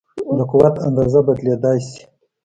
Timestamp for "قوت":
0.51-0.75